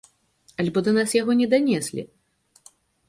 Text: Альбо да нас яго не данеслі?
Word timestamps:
Альбо 0.63 0.79
да 0.87 0.93
нас 0.97 1.13
яго 1.21 1.31
не 1.41 1.47
данеслі? 1.53 2.01